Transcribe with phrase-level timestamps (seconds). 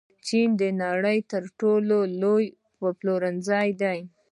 [0.27, 2.45] چین د نړۍ تر ټولو لوی
[2.99, 3.99] پلورنځی دی.